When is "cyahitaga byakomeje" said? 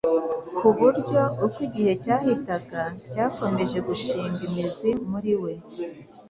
2.03-3.77